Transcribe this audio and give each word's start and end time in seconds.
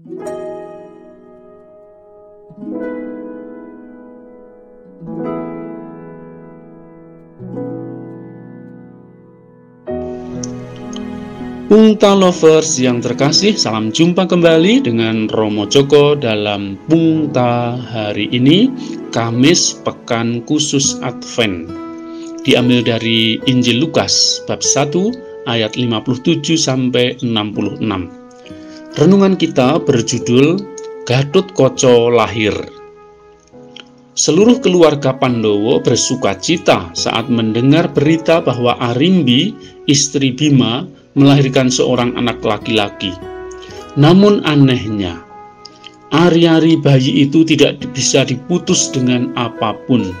Pungta 0.00 0.16
Lovers 12.16 12.80
yang 12.80 13.04
terkasih, 13.04 13.60
salam 13.60 13.92
jumpa 13.92 14.24
kembali 14.24 14.88
dengan 14.88 15.28
Romo 15.28 15.68
Joko 15.68 16.16
dalam 16.16 16.80
Pungta 16.88 17.76
hari 17.76 18.32
ini, 18.32 18.72
Kamis 19.12 19.84
Pekan 19.84 20.40
Khusus 20.48 20.96
Advent. 21.04 21.68
Diambil 22.48 22.80
dari 22.88 23.36
Injil 23.44 23.84
Lukas 23.84 24.40
bab 24.48 24.64
1 24.64 25.44
ayat 25.44 25.76
57 25.76 26.56
sampai 26.56 27.20
66. 27.20 28.19
Renungan 29.00 29.32
kita 29.40 29.80
berjudul 29.80 30.60
Gatut 31.08 31.56
Koco 31.56 32.12
Lahir. 32.12 32.52
Seluruh 34.12 34.60
keluarga 34.60 35.16
Pandowo 35.16 35.80
bersuka 35.80 36.36
cita 36.36 36.92
saat 36.92 37.32
mendengar 37.32 37.88
berita 37.88 38.44
bahwa 38.44 38.76
Arimbi, 38.76 39.56
istri 39.88 40.36
Bima, 40.36 40.84
melahirkan 41.16 41.72
seorang 41.72 42.12
anak 42.12 42.44
laki-laki. 42.44 43.16
Namun 43.96 44.44
anehnya, 44.44 45.24
ari-ari 46.12 46.76
bayi 46.76 47.24
itu 47.24 47.40
tidak 47.48 47.80
bisa 47.96 48.28
diputus 48.28 48.92
dengan 48.92 49.32
apa 49.32 49.80
pun. 49.88 50.12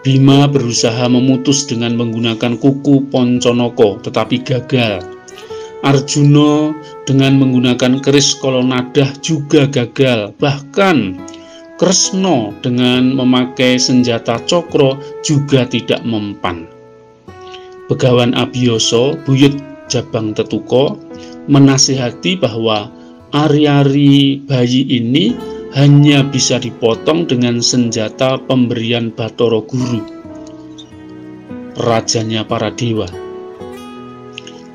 Bima 0.00 0.48
berusaha 0.48 1.04
memutus 1.04 1.68
dengan 1.68 2.00
menggunakan 2.00 2.56
kuku 2.56 3.12
ponconoko, 3.12 4.00
tetapi 4.00 4.40
gagal. 4.40 5.17
Arjuno 5.86 6.74
dengan 7.06 7.38
menggunakan 7.38 8.02
keris 8.02 8.34
kolonadah 8.42 9.14
juga 9.22 9.70
gagal. 9.70 10.34
Bahkan 10.42 10.98
Kresno 11.78 12.50
dengan 12.58 13.14
memakai 13.14 13.78
senjata 13.78 14.42
cokro 14.50 14.98
juga 15.22 15.62
tidak 15.62 16.02
mempan. 16.02 16.66
Begawan 17.86 18.34
Abioso, 18.34 19.14
buyut 19.22 19.54
Jabang 19.86 20.34
Tetuko, 20.34 20.98
menasihati 21.46 22.34
bahwa 22.34 22.90
ari-ari 23.30 24.42
bayi 24.42 24.90
ini 24.90 25.38
hanya 25.78 26.26
bisa 26.26 26.58
dipotong 26.58 27.30
dengan 27.30 27.62
senjata 27.62 28.42
pemberian 28.50 29.14
Batoro 29.14 29.62
Guru, 29.62 30.02
rajanya 31.78 32.42
para 32.42 32.74
dewa. 32.74 33.06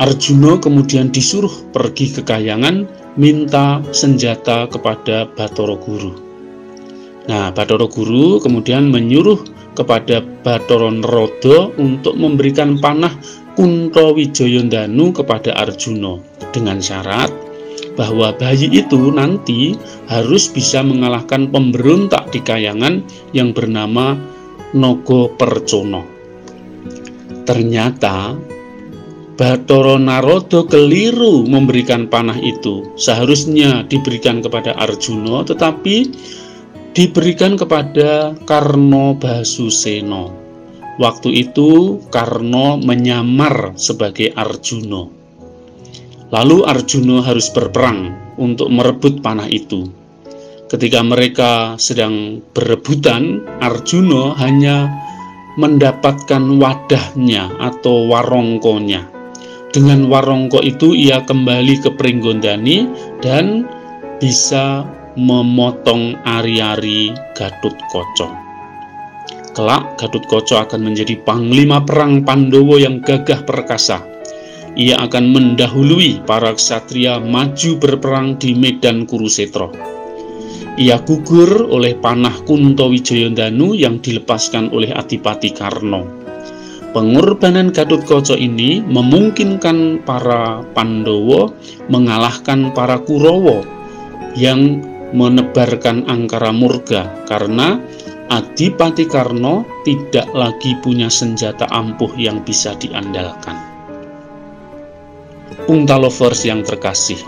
Arjuno 0.00 0.56
kemudian 0.56 1.12
disuruh 1.12 1.52
pergi 1.76 2.08
ke 2.08 2.24
kayangan 2.24 2.88
minta 3.20 3.84
senjata 3.92 4.64
kepada 4.64 5.28
Batoro 5.28 5.76
Guru. 5.76 6.16
Nah, 7.28 7.52
Batoro 7.52 7.84
Guru 7.84 8.40
kemudian 8.40 8.88
menyuruh 8.88 9.44
kepada 9.76 10.24
Batoro 10.40 10.88
Nerodo 10.88 11.76
untuk 11.76 12.16
memberikan 12.16 12.80
panah 12.80 13.12
Kunto 13.52 14.16
Wijoyondanu 14.16 15.12
kepada 15.12 15.52
Arjuno 15.52 16.24
dengan 16.48 16.80
syarat 16.80 17.28
bahwa 17.92 18.32
bayi 18.32 18.72
itu 18.72 19.12
nanti 19.12 19.76
harus 20.08 20.48
bisa 20.48 20.80
mengalahkan 20.80 21.52
pemberontak 21.52 22.32
di 22.32 22.40
kayangan 22.40 23.04
yang 23.36 23.52
bernama 23.52 24.16
Nogo 24.72 25.28
Percono. 25.36 26.08
Ternyata 27.44 28.32
Batoro 29.40 29.96
Narodo 29.96 30.68
keliru 30.68 31.48
memberikan 31.48 32.04
panah 32.12 32.36
itu. 32.36 32.92
Seharusnya 33.00 33.88
diberikan 33.88 34.44
kepada 34.44 34.76
Arjuno, 34.76 35.40
tetapi 35.40 36.12
diberikan 36.92 37.56
kepada 37.56 38.36
Karno 38.44 39.16
Basuseno. 39.16 40.28
Waktu 41.00 41.48
itu 41.48 42.04
Karno 42.12 42.76
menyamar 42.84 43.72
sebagai 43.80 44.28
Arjuno. 44.36 45.08
Lalu 46.36 46.68
Arjuno 46.68 47.24
harus 47.24 47.48
berperang 47.48 48.12
untuk 48.36 48.68
merebut 48.68 49.24
panah 49.24 49.48
itu. 49.48 49.88
Ketika 50.68 51.00
mereka 51.00 51.80
sedang 51.80 52.44
berebutan, 52.52 53.40
Arjuno 53.64 54.36
hanya 54.36 54.92
mendapatkan 55.56 56.60
wadahnya 56.60 57.56
atau 57.56 58.04
warongkonya. 58.04 59.19
Dengan 59.70 60.10
warongko 60.10 60.66
itu 60.66 60.98
ia 60.98 61.22
kembali 61.22 61.78
ke 61.78 61.94
Pringgondani 61.94 62.90
dan 63.22 63.70
bisa 64.18 64.82
memotong 65.14 66.18
ari-ari 66.26 67.14
Gatut 67.38 67.78
Kocok. 67.94 68.34
Kelak 69.54 69.94
Gatut 69.94 70.26
Koco 70.26 70.58
akan 70.58 70.90
menjadi 70.90 71.18
panglima 71.22 71.86
perang 71.86 72.26
Pandowo 72.26 72.82
yang 72.82 72.98
gagah 72.98 73.46
perkasa. 73.46 74.02
Ia 74.74 75.06
akan 75.06 75.34
mendahului 75.34 76.26
para 76.26 76.50
ksatria 76.54 77.22
maju 77.22 77.70
berperang 77.78 78.38
di 78.42 78.58
medan 78.58 79.06
Kurusetro. 79.06 79.70
Ia 80.78 80.98
gugur 81.02 81.70
oleh 81.70 81.98
panah 81.98 82.42
Kunto 82.42 82.90
Wijoyondanu 82.90 83.74
yang 83.78 84.02
dilepaskan 84.02 84.70
oleh 84.74 84.94
Adipati 84.94 85.50
Karno. 85.54 86.29
Pengorbanan 86.90 87.70
Koco 87.70 88.34
ini 88.34 88.82
memungkinkan 88.82 90.02
para 90.02 90.66
Pandowo 90.74 91.54
mengalahkan 91.86 92.74
para 92.74 92.98
Kurowo 92.98 93.62
yang 94.34 94.82
menebarkan 95.14 96.06
angkara 96.10 96.50
murga 96.50 97.06
karena 97.30 97.78
Adipati 98.30 99.10
Karno 99.10 99.66
tidak 99.82 100.26
lagi 100.34 100.78
punya 100.82 101.10
senjata 101.10 101.66
ampuh 101.70 102.10
yang 102.14 102.42
bisa 102.46 102.78
diandalkan. 102.78 103.58
Unta 105.66 105.98
lovers 105.98 106.46
yang 106.46 106.62
terkasih, 106.62 107.18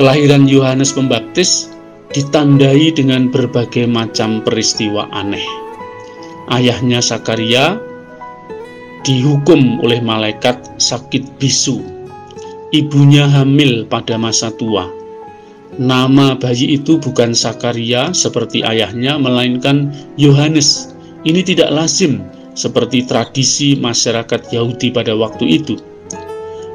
kelahiran 0.00 0.48
Yohanes 0.48 0.96
Pembaptis 0.96 1.68
ditandai 2.16 2.96
dengan 2.96 3.28
berbagai 3.28 3.84
macam 3.84 4.40
peristiwa 4.40 5.04
aneh. 5.12 5.44
Ayahnya 6.48 7.04
Sakaria 7.04 7.76
dihukum 9.06 9.78
oleh 9.86 10.02
malaikat 10.02 10.58
sakit 10.82 11.38
bisu. 11.38 11.78
Ibunya 12.74 13.30
hamil 13.30 13.86
pada 13.86 14.18
masa 14.18 14.50
tua 14.58 14.90
Nama 15.76 16.32
bayi 16.40 16.80
itu 16.80 16.96
bukan 16.96 17.36
Sakaria 17.36 18.08
seperti 18.16 18.64
ayahnya, 18.64 19.20
melainkan 19.20 19.92
Yohanes. 20.16 20.96
Ini 21.28 21.44
tidak 21.44 21.68
lazim 21.68 22.24
seperti 22.56 23.04
tradisi 23.04 23.76
masyarakat 23.76 24.48
Yahudi 24.48 24.88
pada 24.88 25.12
waktu 25.12 25.60
itu. 25.60 25.76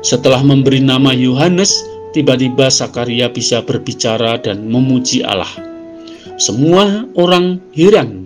Setelah 0.00 0.40
memberi 0.40 0.80
nama 0.80 1.12
Yohanes, 1.12 1.84
tiba-tiba 2.16 2.72
Sakaria 2.72 3.28
bisa 3.28 3.60
berbicara 3.60 4.40
dan 4.40 4.64
memuji 4.64 5.20
Allah. 5.20 5.50
Semua 6.40 7.04
orang 7.20 7.60
heran 7.76 8.25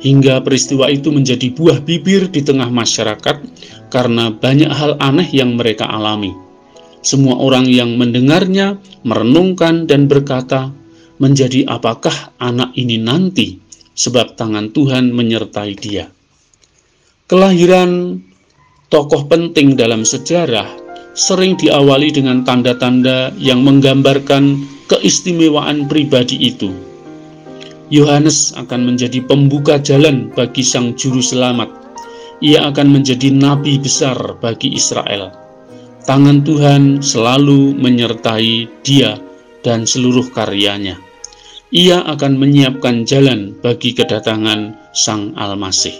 hingga 0.00 0.40
peristiwa 0.40 0.88
itu 0.88 1.12
menjadi 1.12 1.52
buah 1.52 1.84
bibir 1.84 2.32
di 2.32 2.40
tengah 2.40 2.72
masyarakat 2.72 3.36
karena 3.92 4.32
banyak 4.32 4.72
hal 4.72 4.96
aneh 4.98 5.28
yang 5.30 5.54
mereka 5.54 5.84
alami. 5.86 6.32
Semua 7.00 7.40
orang 7.40 7.64
yang 7.68 7.96
mendengarnya 7.96 8.76
merenungkan 9.04 9.88
dan 9.88 10.04
berkata, 10.08 10.72
"Menjadi 11.16 11.64
apakah 11.68 12.32
anak 12.40 12.76
ini 12.76 13.00
nanti?" 13.00 13.60
Sebab 13.96 14.36
tangan 14.36 14.72
Tuhan 14.72 15.12
menyertai 15.12 15.72
dia. 15.76 16.08
Kelahiran 17.28 18.20
tokoh 18.88 19.28
penting 19.28 19.76
dalam 19.76 20.08
sejarah 20.08 20.66
sering 21.12 21.58
diawali 21.60 22.08
dengan 22.08 22.40
tanda-tanda 22.46 23.34
yang 23.36 23.60
menggambarkan 23.60 24.64
keistimewaan 24.88 25.84
pribadi 25.84 26.40
itu. 26.40 26.89
Yohanes 27.90 28.54
akan 28.54 28.94
menjadi 28.94 29.20
pembuka 29.26 29.76
jalan 29.82 30.30
bagi 30.32 30.62
sang 30.62 30.94
juru 30.94 31.20
selamat. 31.20 31.68
Ia 32.40 32.70
akan 32.70 32.94
menjadi 32.94 33.28
nabi 33.34 33.76
besar 33.76 34.16
bagi 34.40 34.72
Israel 34.72 35.40
tangan 36.10 36.42
Tuhan 36.42 36.82
selalu 37.04 37.76
menyertai 37.76 38.66
dia 38.82 39.20
dan 39.60 39.84
seluruh 39.84 40.32
karyanya. 40.32 40.98
Ia 41.70 42.02
akan 42.02 42.34
menyiapkan 42.34 43.06
jalan 43.06 43.54
bagi 43.62 43.94
kedatangan 43.94 44.90
Sang 44.90 45.38
Almasih. 45.38 45.94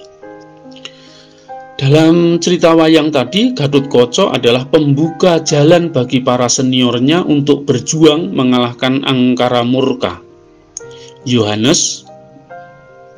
Dalam 1.78 2.42
cerita 2.42 2.74
wayang 2.74 3.08
tadi, 3.14 3.54
Gatut 3.54 3.86
Koco 3.86 4.34
adalah 4.34 4.66
pembuka 4.66 5.40
jalan 5.40 5.94
bagi 5.94 6.20
para 6.20 6.50
seniornya 6.50 7.24
untuk 7.24 7.64
berjuang 7.64 8.34
mengalahkan 8.34 9.06
angkara 9.06 9.62
murka. 9.62 10.29
Yohanes 11.28 12.08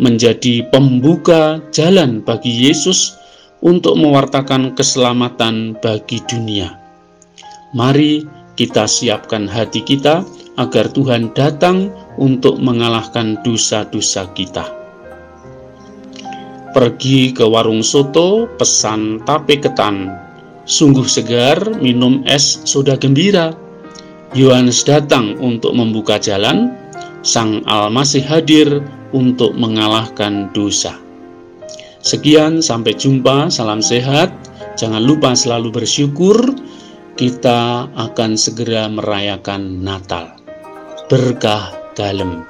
menjadi 0.03 0.67
pembuka 0.75 1.63
jalan 1.71 2.19
bagi 2.25 2.51
Yesus 2.51 3.15
untuk 3.63 3.95
mewartakan 3.95 4.75
keselamatan 4.75 5.79
bagi 5.79 6.19
dunia. 6.27 6.75
Mari 7.73 8.27
kita 8.59 8.85
siapkan 8.85 9.47
hati 9.47 9.81
kita 9.81 10.27
agar 10.61 10.91
Tuhan 10.93 11.33
datang 11.33 11.89
untuk 12.21 12.61
mengalahkan 12.61 13.41
dosa-dosa 13.41 14.29
kita. 14.37 14.69
Pergi 16.73 17.33
ke 17.37 17.45
warung 17.45 17.85
soto, 17.85 18.49
pesan 18.57 19.21
tape 19.29 19.61
ketan. 19.61 20.09
Sungguh 20.65 21.05
segar 21.05 21.61
minum 21.81 22.25
es 22.25 22.65
soda 22.65 22.97
gembira. 22.97 23.53
Yohanes 24.33 24.81
datang 24.81 25.37
untuk 25.37 25.77
membuka 25.77 26.17
jalan, 26.17 26.73
Sang 27.23 27.63
Almasih 27.71 28.27
hadir 28.27 28.83
untuk 29.15 29.55
mengalahkan 29.55 30.51
dosa. 30.51 30.99
Sekian, 32.03 32.59
sampai 32.59 32.99
jumpa. 32.99 33.47
Salam 33.47 33.79
sehat. 33.79 34.35
Jangan 34.75 35.03
lupa 35.03 35.33
selalu 35.39 35.83
bersyukur. 35.83 36.35
Kita 37.15 37.87
akan 37.95 38.35
segera 38.35 38.91
merayakan 38.91 39.87
Natal 39.87 40.43
berkah 41.13 41.77
dalam 41.93 42.41